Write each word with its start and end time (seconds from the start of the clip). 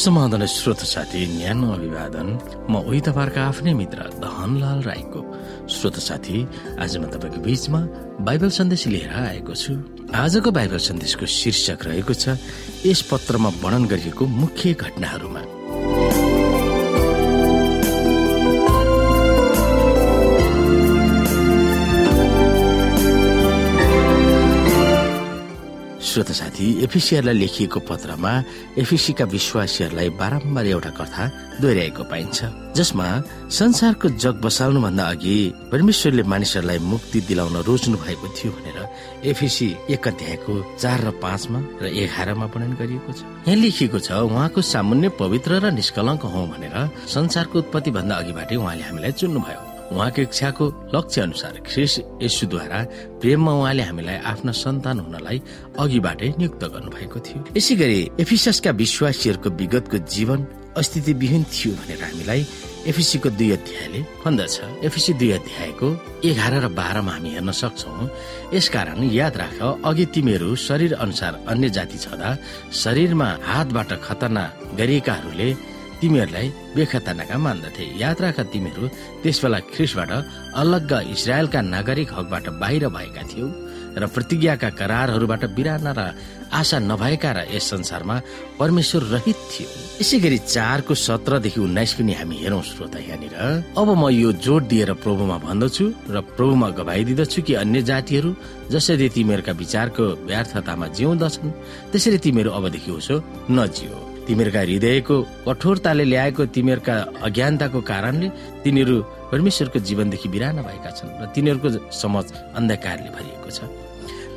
समाधान 0.00 0.46
श्रोत 0.46 0.80
साथी 0.88 1.26
न्यानो 1.36 1.72
अभिवादन। 1.72 2.28
म 2.72 2.74
उही 2.88 3.00
तपाईँहरूको 3.04 3.40
आफ्नै 3.40 3.72
मित्र 3.76 4.00
धनलाल 4.16 4.80
राईको। 4.82 5.20
श्रोत 5.68 5.96
साथी 6.00 6.36
आज 6.80 6.96
म 6.96 7.04
तपाईँको 7.12 7.40
बीचमा 7.44 7.80
बाइबल 8.24 8.48
सन्देश 8.48 8.86
लिएर 8.88 9.12
आएको 9.12 9.52
छु। 9.52 9.72
आजको 10.16 10.50
बाइबल 10.56 10.80
सन्देशको 10.80 11.26
शीर्षक 11.28 11.84
रहेको 11.84 12.14
छ 12.16 12.40
यस 12.88 13.00
पत्रमा 13.12 13.50
वर्णन 13.60 13.84
गरिएको 13.92 14.24
मुख्य 14.24 14.72
घटनाहरूमा। 14.72 15.59
श्रोत 26.10 26.30
साथी 26.34 26.66
एफिसीहरूलाई 26.84 27.34
लेखिएको 27.38 27.80
पत्रमा 27.86 28.32
एफिसीका 28.82 29.24
विश्वासीहरूलाई 29.30 30.08
बारम्बार 30.18 30.66
एउटा 30.66 30.90
कथा 30.98 31.24
दोहोऱ्याएको 31.62 32.02
पाइन्छ 32.10 32.38
जसमा 32.76 33.06
संसारको 33.58 34.08
जग 34.18 34.40
बसाल्नुभन्दा 34.42 35.04
अघि 35.04 35.36
परमेश्वरले 35.72 36.22
मानिसहरूलाई 36.32 36.78
मुक्ति 36.92 37.20
दिलाउन 37.30 37.56
रोज्नु 37.68 37.96
भएको 38.02 38.26
थियो 38.36 38.50
भनेर 38.58 38.78
एफिसी 39.30 39.68
एक 39.94 40.08
अध्यायको 40.08 40.52
चार 40.82 40.98
र 41.06 41.10
पाँचमा 41.22 41.58
र 41.82 41.94
एघारमा 42.02 42.46
वर्णन 42.52 42.72
गरिएको 42.80 43.12
छ। 43.12 43.22
यहाँ 43.46 43.56
लेखिएको 43.62 43.98
छ 43.98 44.10
उहाँको 44.26 44.60
सामुन्य 44.74 45.08
पवित्र 45.22 45.62
र 45.62 45.70
निष्कलङ्क 45.78 46.22
हौ 46.26 46.46
भनेर 46.52 46.76
संसारको 47.06 47.58
उत्पत्ति 47.58 47.90
भन्दा 47.96 48.14
अघिबाटै 48.22 48.56
उहाँले 48.56 48.82
हामीलाई 48.82 49.12
चुन्नुभयो। 49.20 49.69
उहाँको 49.90 50.20
इच्छाको 50.22 50.64
लक्ष्य 50.94 51.20
अनुसार 51.20 51.54
ख्रिस 51.66 51.94
यसुद्वारा 52.22 52.78
प्रेममा 53.20 53.52
उहाँले 53.60 53.82
हामीलाई 53.90 54.18
आफ्ना 54.32 54.52
सन्तान 54.54 54.98
हुनलाई 55.04 55.38
अघिबाटै 55.78 56.28
नियुक्त 56.38 56.62
गर्नुभएको 56.74 57.18
थियो। 57.26 57.40
यसै 57.58 57.74
गरी 57.82 58.00
एफिसका 58.22 58.70
विश्वासीहरूको 58.82 59.48
विगतको 59.60 59.98
जीवन 60.14 60.40
अस्तित्वविहीन 60.80 61.42
थियो 61.50 61.72
भनेर 61.74 62.02
हामीलाई 62.06 62.42
एफिसीको 62.90 63.28
दुई 63.36 63.50
अध्यायले 63.58 64.00
भन्दछ। 64.24 64.54
एफिसी 64.86 65.12
दुई 65.20 65.30
अध्यायको 65.38 65.88
एघार 66.24 66.54
र 66.64 66.66
बाह्रमा 66.78 67.12
हामी 67.12 67.30
हेर्न 67.34 67.50
सक्छौ। 67.50 67.90
यसकारण 68.54 69.02
याद 69.10 69.36
राख 69.36 69.58
अघि 69.84 70.04
तिमीहरू 70.14 70.48
शरीर 70.56 70.92
अनुसार 70.94 71.32
अन्य 71.50 71.68
जाति 71.76 71.98
छँदा 71.98 72.30
शरीरमा 72.72 73.28
हातबाट 73.42 73.90
खतना 74.06 74.44
गरिएकाहरूले 74.78 75.48
तिमीहरूलाई 76.00 76.48
बेखतनाका 76.76 77.36
मान्दथे। 77.38 77.84
याद 78.00 78.18
राख 78.22 78.38
तिमीहरू 78.52 78.84
त्यसबेला 79.22 79.58
ख्रिसबाट 79.72 80.10
अलग्ग 80.56 80.92
इसरायलका 81.14 81.60
नागरिक 81.74 82.10
हकबाट 82.18 82.44
बाहिर 82.60 82.84
भएका 82.88 83.22
थियौ 83.30 83.48
र 83.90 84.06
प्रतिज्ञाका 84.06 84.68
करारहरूबाट 84.80 85.42
बिराना 85.56 85.92
र 85.98 86.00
आशा 86.50 86.78
नभएका 86.78 87.30
र 87.30 87.38
यस 87.54 87.64
संसारमा 87.70 88.16
परमेश्वर 88.58 89.02
रहित 89.14 89.38
थियो। 89.50 89.68
यसै 90.00 90.18
गरी 90.18 90.38
चारको 90.46 90.94
सत्रदेखि 90.94 91.60
उन्नाइस 91.60 91.92
पनि 91.98 92.12
हामी 92.14 92.36
हेरौँ 92.42 92.62
श्रोता 92.62 92.98
यहाँनिर। 92.98 93.34
अब 93.78 93.88
म 93.90 94.02
यो 94.10 94.30
जोड 94.38 94.62
दिएर 94.70 94.92
प्रभुमा 95.02 95.38
भन्दछु 95.42 95.84
र 96.10 96.20
प्रभुमा 96.38 96.68
गवाइदिँदछु 96.78 97.42
कि 97.42 97.54
अन्य 97.62 97.82
जातिहरू 97.82 98.30
जसरी 98.70 99.08
तिमीहरूका 99.10 99.52
विचारको 99.62 100.04
व्यर्थतामा 100.26 100.86
जिउँदछन् 100.96 101.54
त्यसरी 101.90 102.18
तिमीहरू 102.18 102.50
अबदेखि 102.50 102.90
होसो 102.90 103.14
नजियो 103.50 104.09
तिमीहरूका 104.30 104.60
हृदयको 104.62 105.16
कठोरताले 105.46 106.04
ल्याएको 106.06 106.42
तिमीहरूका 106.54 106.94
अज्ञानताको 107.26 107.80
कारणले 107.90 108.28
तिनीहरू 108.62 108.96
परमेश्वरको 109.34 109.78
जीवनदेखि 109.88 110.28
बिराना 110.34 110.62
भएका 110.62 110.90
छन् 110.98 111.10
र 111.18 111.26
तिनीहरूको 111.34 111.68
समाज 111.90 112.26
अन्धकारले 112.58 113.10
भरिएको 113.10 113.50
छ। 113.50 113.58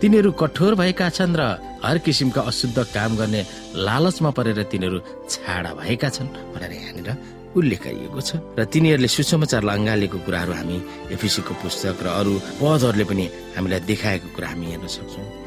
तिनीहरू 0.01 0.29
कठोर 0.41 0.73
भएका 0.81 1.07
छन् 1.17 1.37
र 1.37 1.41
हर 1.85 1.97
किसिमका 2.05 2.41
अशुद्ध 2.41 2.77
काम 2.89 3.11
गर्ने 3.21 3.41
लालचमा 3.85 4.29
परेर 4.33 4.59
तिनीहरू 4.73 4.97
छाडा 5.29 5.71
भएका 5.77 6.09
छन् 6.09 6.33
भनेर 6.57 6.73
यहाँनिर 6.73 7.09
उल्लेख 7.53 7.81
गरिएको 7.85 8.21
छ। 8.27 8.41
र 8.57 8.65
तिनीहरूले 8.65 9.09
सुसमाचारलाई 9.13 9.77
अङ्गालेको 9.77 10.17
कुराहरू 10.25 10.53
हामी 10.57 10.77
एफिसीको 11.13 11.53
पुस्तक 11.61 12.01
र 12.01 12.07
अरू 12.19 12.33
पदहरूले 12.57 13.05
पनि 13.05 13.25
हामीलाई 13.55 13.81
देखाएको 13.85 14.27
कुरा 14.33 14.47
हामी 14.57 14.65
हेर्न 14.73 14.87
सक्छौँ। 14.89 15.42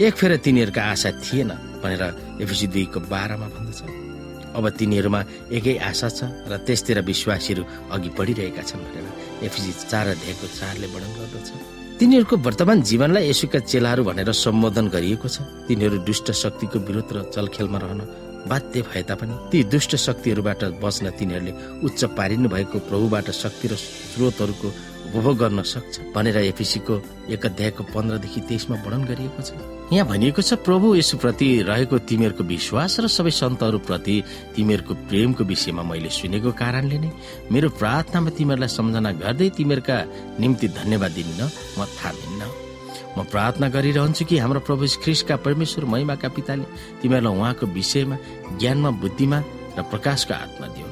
एक 0.00 0.14
फेर 0.16 0.36
तिनीहरूका 0.40 0.82
आशा 0.82 1.10
थिएन 1.20 1.50
भनेर 1.84 2.02
एफिसी 2.40 2.66
दुईको 2.72 3.00
बाह्रमा 3.04 3.48
भन्दछ। 3.52 3.80
अब 4.56 4.64
तिनीहरूमा 4.72 5.20
एकै 5.52 5.76
आशा 5.76 6.08
छ 6.08 6.20
र 6.48 6.56
त्यसतिर 6.64 7.04
विश्वासीहरू 7.04 7.62
अघि 7.92 8.08
बढिरहेका 8.16 8.62
छन् 8.64 8.80
भनेर 8.80 9.06
एफिसी 9.44 9.72
चार 9.92 10.06
अध्यायको 10.16 10.46
चारले 10.56 10.86
वर्णन 10.88 11.12
गर्दछ। 11.20 11.48
तिनीहरूको 12.00 12.36
वर्तमान 12.40 12.78
जीवनलाई 12.80 13.28
यसुका 13.28 13.58
चेलाहरू 13.60 14.02
भनेर 14.08 14.32
सम्बोधन 14.32 14.86
गरिएको 14.88 15.28
छ। 15.28 15.44
तिनीहरू 15.68 15.96
दुष्ट 16.08 16.32
शक्तिको 16.32 16.78
विरोध 16.80 17.08
र 17.12 17.18
चलखेलमा 17.36 17.78
रहन 17.84 18.00
बाध्य 18.48 18.80
भए 18.88 19.02
तापनि 19.04 19.34
ती 19.52 19.58
दुष्ट 19.68 20.00
शक्तिहरूबाट 20.00 20.80
बच्न 20.80 21.12
तिनीहरूले 21.12 21.52
उच्च 21.84 22.00
पारिनु 22.16 22.48
भएको 22.48 22.78
प्रभुबाट 22.88 23.28
शक्ति 23.36 23.68
र 23.68 23.76
स्रोतहरूको 23.76 24.68
उपभोग 25.12 25.36
गर्न 25.36 25.60
सक्छ 25.60 26.16
भनेर 26.16 26.36
एफिसीको 26.48 26.94
एक 27.36 27.46
अध्यायको 27.46 27.82
पन्ध्रदेखि 27.92 28.40
तेइसमा 28.48 28.76
वर्णन 28.80 29.04
गरिएको 29.04 29.42
छ। 29.44 29.52
यहाँ 29.92 30.06
भनिएको 30.06 30.42
छ 30.42 30.54
प्रभु 30.62 30.94
यसुप्रति 30.94 31.46
रहेको 31.66 31.98
तिमीहरूको 32.06 32.44
विश्वास 32.46 33.00
र 33.02 33.06
सबै 33.10 33.30
सन्तहरू 33.34 33.78
प्रति 33.82 34.14
तिमीहरूको 34.54 34.94
प्रेमको 35.10 35.42
विषयमा 35.44 35.82
मैले 35.82 36.10
सुनेको 36.14 36.50
कारणले 36.54 36.98
नै 37.02 37.10
मेरो 37.50 37.68
प्रार्थनामा 37.74 38.30
तिमीहरूलाई 38.38 38.70
सम्झना 38.70 39.10
गर्दै 39.18 39.48
तिमीहरूका 39.58 39.96
निम्ति 40.38 40.68
धन्यवाद 40.78 41.10
दिन्न 41.10 41.40
म 41.74 41.80
थामिन्न। 41.98 42.42
म 43.18 43.26
प्रार्थना 43.34 43.68
गरिरहन्छु 43.74 44.24
कि 44.30 44.38
हाम्रो 44.38 44.60
प्रभु 44.62 44.86
ख्रिस्टका 45.02 45.36
परमेश्वर 45.46 45.84
महिमाका 45.90 46.28
पिताले 46.38 46.70
तिमीहरूलाई 47.02 47.34
उहाँको 47.34 47.66
विषयमा 47.74 48.16
ज्ञानमा 48.62 48.90
बुद्धिमा 49.02 49.38
र 49.74 49.82
प्रकाशको 49.90 50.34
आत्मा 50.34 50.66
दिउन् 50.70 50.89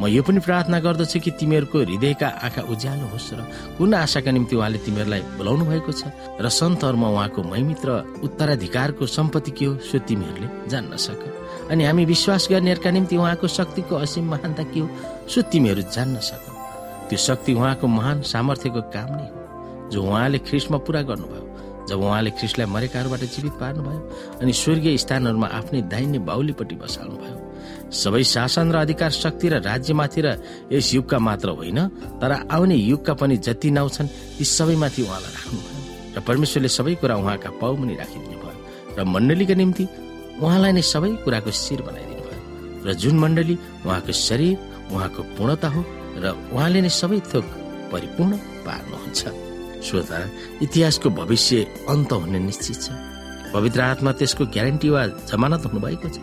म 0.00 0.06
यो 0.10 0.22
पनि 0.26 0.40
प्रार्थना 0.42 0.78
गर्दछु 0.80 1.18
कि 1.22 1.30
तिमीहरूको 1.38 1.78
हृदयका 1.78 2.28
आँखा 2.46 2.62
उज्यालो 2.66 3.06
होस् 3.14 3.32
र 3.38 3.40
कुन 3.78 3.94
आशाका 3.94 4.30
निम्ति 4.30 4.56
उहाँले 4.56 4.78
तिमीहरूलाई 4.82 5.22
बोलाउनु 5.38 5.64
भएको 5.70 5.92
छ? 5.92 6.10
र 6.42 6.48
सन्तहरूमा 6.50 7.08
उहाँको 7.14 7.40
मैमित 7.42 7.82
र 7.86 7.90
उत्तराधिकारको 8.26 9.06
सम्पत्ति 9.06 9.50
के 9.54 9.64
हो 9.64 9.78
सो 9.78 9.98
तिमीहरूले 10.02 10.48
जान्न 10.66 10.96
सक। 10.98 11.22
अनि 11.70 11.82
हामी 11.84 12.04
विश्वास 12.04 12.48
गर्नेहरूका 12.50 12.90
निम्ति 12.90 13.16
उहाँको 13.16 13.46
शक्तिको 13.48 13.94
असीम 13.96 14.24
महानता 14.34 14.62
के 14.74 14.80
हो 14.80 14.88
सो 15.30 15.42
तिमीहरू 15.52 15.82
जान्न 15.94 16.18
सक। 16.18 16.42
त्यो 17.08 17.18
शक्ति 17.18 17.52
उहाँको 17.54 17.86
महान 17.86 18.22
सामर्थ्यको 18.26 18.80
काम 18.90 19.10
नै 19.14 19.26
हो 19.30 19.88
जो 19.92 20.02
उहाँले 20.02 20.38
ख्रिस्टमा 20.42 20.78
पुरा 20.82 21.02
गर्नुभयो। 21.06 21.42
जब 21.88 22.00
उहाँले 22.00 22.30
ख्रिस्टलाई 22.34 22.66
मरेकाहरूबाट 22.66 23.22
जीवित 23.30 23.54
पार्नुभयो 23.62 24.00
अनि 24.42 24.52
स्वर्गीय 24.52 24.96
स्थानहरूमा 24.98 25.48
आफ्नै 25.54 25.80
दाहिने 25.92 26.18
बाहुलीपट्टि 26.18 26.74
बसाल्नुभयो 26.82 27.36
सबै 27.92 28.22
शासन 28.24 28.72
र 28.72 28.76
अधिकार 28.84 29.10
शक्ति 29.10 29.48
र 29.48 29.54
राज्यमाथि 29.62 30.20
र 30.20 30.28
यस 30.72 30.94
युगका 30.94 31.18
मात्र 31.18 31.48
होइन 31.58 31.78
तर 32.20 32.32
आउने 32.50 32.74
युगका 32.74 33.14
पनि 33.14 33.36
जति 33.36 33.70
नाउँ 33.70 33.90
छन् 33.90 34.08
ती 34.38 34.44
सबैमाथि 34.44 35.02
उहाँलाई 35.02 35.32
राख्नुभयो। 35.36 35.80
र 36.16 36.20
परमेश्वरले 36.22 36.68
सबै 36.68 36.94
कुरा 37.02 37.14
उहाँका 37.16 37.50
पाउमुनि 37.60 37.94
राखिदिनु 38.00 38.36
भयो। 38.42 38.58
र 38.98 39.04
मण्डलीका 39.04 39.54
निम्ति 39.54 39.84
उहाँलाई 40.42 40.72
नै 40.72 40.82
सबै 40.82 41.10
कुराको 41.24 41.50
शिर 41.50 41.80
बनाइदिनु 41.86 42.22
भयो। 42.26 42.40
र 42.86 42.88
जुन 42.94 43.16
मण्डली 43.18 43.54
उहाँको 43.86 44.12
शरीर 44.12 44.54
उहाँको 44.92 45.22
पूर्णता 45.36 45.68
हो 45.74 45.80
र 46.22 46.24
उहाँले 46.54 46.80
नै 46.80 46.90
सबै 46.90 47.18
थोक 47.30 47.46
परिपूर्ण 47.92 48.32
पार्नुहुन्छ 48.66 49.20
श्रोता 49.84 50.18
इतिहासको 50.64 51.08
भविष्य 51.10 51.56
अन्त 51.92 52.12
हुने 52.12 52.38
निश्चित 52.38 52.76
छ। 52.82 52.86
पवित्र 53.54 53.80
आत्मा 53.80 54.10
त्यसको 54.18 54.44
ग्यारेन्टी 54.50 54.88
वा 54.90 55.02
जमानत 55.30 55.62
हुनुभएको 55.70 56.08
छ। 56.08 56.18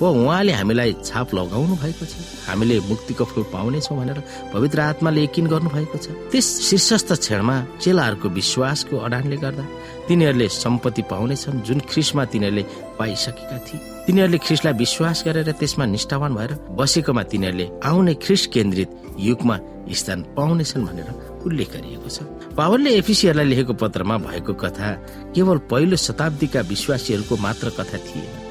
वा 0.00 0.08
उहाँले 0.08 0.52
हामीलाई 0.52 0.92
छाप 1.04 1.34
लगाउनु 1.34 1.74
भएको 1.82 2.04
छ। 2.04 2.14
हामीले 2.48 2.80
मुक्तिको 2.90 3.24
फल 3.24 3.42
पाउनेछौँ 3.52 3.96
भनेर 3.98 4.18
पवित्र 4.52 4.78
आत्माले 4.80 5.22
यकिन 5.24 5.46
गर्नु 5.46 5.70
भएको 5.70 5.98
छ। 5.98 6.06
त्यस 6.30 6.46
शीर्षस्थ 6.68 7.12
क्षणमा 7.12 7.56
चेलाहरूको 7.82 8.28
विश्वासको 8.28 8.96
अडानले 8.96 9.36
गर्दा 9.36 9.64
तिनीहरूले 10.08 10.48
सम्पत्ति 10.48 11.02
पाउनेछन् 11.12 11.62
जुन 11.62 11.78
ख्रिसमा 11.90 12.24
तिनीहरूले 12.32 12.62
पाइसकेका 12.98 13.58
थिए। 13.66 13.80
तिनीहरूले 14.06 14.38
ख्रिसलाई 14.38 14.74
विश्वास 14.74 15.22
गरेर 15.26 15.50
त्यसमा 15.60 15.84
निष्ठावान 15.86 16.32
भएर 16.34 16.52
बसेकोमा 16.74 17.22
तिनीहरूले 17.30 17.66
आउने 17.86 18.14
ख्रिस 18.18 18.46
केन्द्रित 18.54 18.90
युगमा 19.18 19.56
स्थान 19.92 20.18
पाउनेछन् 20.36 20.86
भनेर 20.86 21.08
उल्लेख 21.46 21.70
गरिएको 21.74 22.08
छ। 22.08 22.18
पावलले 22.56 22.90
एफिसीहरूलाई 23.02 23.46
लेखेको 23.46 23.74
पत्रमा 23.74 24.16
भएको 24.18 24.52
कथा 24.54 24.88
केवल 25.34 25.58
पहिलो 25.70 25.96
शताब्दीका 25.96 26.60
विश्वासीहरूको 26.70 27.34
मात्र 27.36 27.70
कथा 27.78 27.98
थिएन। 27.98 28.41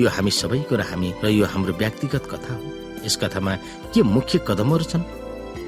यो 0.00 0.08
हामी 0.08 0.30
सबैको 0.30 0.76
र 0.76 0.82
हामी 0.90 1.08
र 1.24 1.26
यो 1.32 1.44
हाम्रो 1.46 1.72
व्यक्तिगत 1.72 2.24
कथा 2.32 2.52
हो। 2.54 2.64
यस 3.06 3.16
कथामा 3.16 3.52
के 3.92 4.02
मुख्य 4.02 4.40
कदमहरू 4.48 4.84
छन्? 4.84 5.02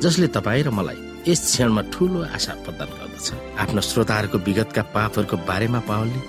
जसले 0.02 0.26
तपाईँ 0.36 0.62
र 0.62 0.70
मलाई 0.70 0.98
यस 1.28 1.40
क्षणमा 1.48 1.82
ठुलो 1.92 2.20
आशा 2.36 2.52
प्रदान 2.64 2.88
गर्दछ। 2.98 3.26
आफ्नो 3.58 3.80
श्रोताहरूको 3.80 4.38
विगतका 4.38 4.82
पापहरूको 4.94 5.36
बारेमा 5.48 5.80
पावलले 5.88 6.20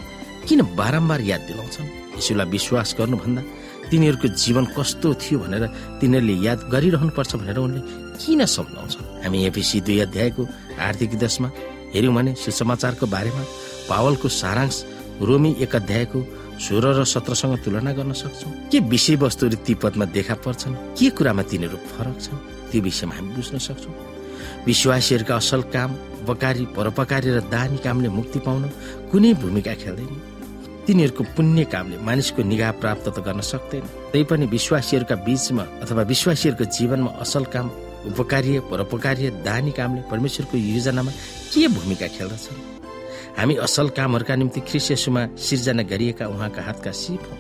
किन 0.47 0.61
बारम्बार 0.79 1.21
याद 1.21 1.41
दिलाउँछन्? 1.47 1.87
यसुलाई 2.17 2.47
विश्वास 2.49 2.95
गर्नुभन्दा 2.99 3.41
तिनीहरूको 3.91 4.27
जीवन 4.37 4.65
कस्तो 4.77 5.13
थियो 5.21 5.39
भनेर 5.43 5.63
तिनीहरूले 5.99 6.35
याद 6.47 6.59
गरिरहनु 6.71 7.11
पर्छ 7.17 7.31
भनेर 7.35 7.57
उनले 7.57 7.81
किन 8.21 8.45
सम्झाउँछन्? 8.45 9.05
हामी 9.23 9.39
एपिसी 9.45 9.81
दुई 9.81 9.99
अध्यायको 10.07 10.43
आर्थिक 10.79 11.11
दशमा 11.19 11.49
हेऱ्यौँ 11.93 12.15
भने 12.15 12.31
सुसमाचारको 12.35 13.05
बारेमा 13.05 13.43
पावलको 13.89 14.27
सारांश 14.29 14.75
रोमी 15.21 15.51
एक 15.59 15.75
अध्यायको 15.75 16.19
सोह्र 16.59 16.87
र 16.99 17.03
सत्रसँग 17.03 17.57
तुलना 17.63 17.91
गर्न 17.93 18.13
सक्छौँ? 18.13 18.51
के 18.71 18.79
विषयवस्तुहरू 18.79 19.57
ती 19.65 19.73
पदमा 19.73 20.05
देखा 20.05 20.35
पर्छन्? 20.35 20.75
के 20.99 21.09
कुरामा 21.09 21.43
तिनीहरू 21.43 21.77
फरक 21.77 22.21
छन्? 22.21 22.37
त्यो 22.71 22.81
विषयमा 22.81 23.15
हामी 23.15 23.31
बुझ्न 23.35 23.57
सक्छौँ। 23.57 23.95
विश्वासीहरूका 24.65 25.35
असल 25.35 25.61
काम 25.61 25.89
उपकारी 26.21 26.65
परोपकारी 26.75 27.29
र 27.31 27.39
दानी 27.47 27.77
कामले 27.77 28.09
मुक्ति 28.09 28.39
पाउन 28.39 28.63
कुनै 29.11 29.33
भूमिका 29.33 29.73
खेल्दैन। 29.73 30.21
तिनीहरूको 30.87 31.23
पुण्य 31.23 31.63
कामले 31.63 31.97
मानिसको 31.97 32.43
निगाह 32.43 32.71
प्राप्त 32.71 33.07
त 33.07 33.17
गर्न 33.23 33.41
सक्दैन। 33.41 33.85
तैपनि 34.11 34.45
विश्वासीहरूका 34.45 35.15
बीचमा 35.15 35.63
अथवा 35.83 36.03
विश्वासीहरूको 36.03 36.65
जीवनमा 36.75 37.11
असल 37.23 37.43
काम 37.43 37.67
उपकार्य 38.11 38.59
परोपकार्य 38.71 39.29
दानी 39.47 39.71
कामले 39.71 40.01
परमेश्वरको 40.11 40.57
योजनामा 40.57 41.11
के 41.53 41.67
भूमिका 41.67 42.07
खेल्दछन्? 42.07 42.78
हामी 43.39 43.55
असल 43.55 43.87
कामहरूका 43.95 44.35
निम्ति 44.35 44.59
ख्रिसियसुमा 44.67 45.21
सिर्जना 45.39 45.83
गरिएका 45.87 46.25
उहाँका 46.27 46.61
हातका 46.61 46.91
सिप 46.91 47.23
हौ। 47.31 47.35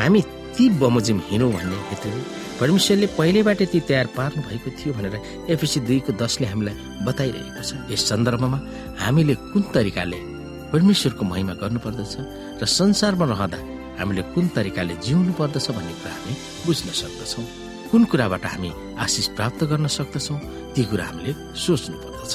हामी 0.00 0.20
ती 0.54 0.64
बमोजिम 0.78 1.18
हिँडौँ 1.28 1.50
भन्ने 1.52 1.76
हेतुले 1.90 2.20
परमेश्वरले 2.60 3.06
पहिलेबाट 3.18 3.60
ती 3.72 3.80
तयार 3.90 4.06
पार्नु 4.16 4.42
भएको 4.46 4.70
थियो 4.78 4.92
भनेर 4.94 5.14
एफएसी 5.50 5.80
दुईको 5.82 6.12
दसले 6.22 6.46
हामीलाई 6.46 6.76
बताइरहेको 7.06 7.62
छ। 7.68 7.70
यस 7.90 8.02
सन्दर्भमा 8.10 8.58
हामीले 9.02 9.34
कुन 9.50 9.62
तरिकाले 9.74 10.18
परमेश्वरको 10.72 11.24
महिमा 11.26 11.54
गर्नुपर्दछ 11.62 12.14
र 12.62 12.64
संसारमा 12.78 13.26
रहँदा 13.26 13.58
हामीले 13.98 14.22
कुन 14.30 14.46
तरिकाले 14.54 14.94
जिउनु 15.02 15.32
पर्दछ 15.34 15.66
भन्ने 15.74 15.94
कुरा 16.00 16.14
हामी 16.14 16.34
बुझ्न 16.66 16.88
सक्दछौँ। 17.02 17.46
कुन 17.90 18.02
कुराबाट 18.10 18.44
हामी 18.46 18.70
आशिष 19.04 19.26
प्राप्त 19.36 19.60
गर्न 19.70 19.86
सक्दछौँ? 19.98 20.38
ती 20.74 20.82
कुरा 20.86 21.04
हामीले 21.10 21.32
सोच्नु 21.64 21.96
पर्दछ 22.04 22.34